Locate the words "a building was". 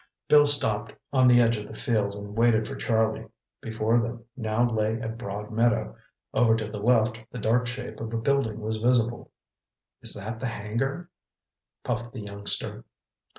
8.11-8.77